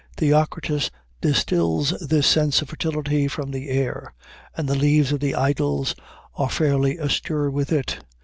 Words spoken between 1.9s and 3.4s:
this sense of fertility